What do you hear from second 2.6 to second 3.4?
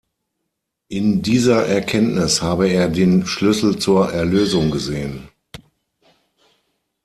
er den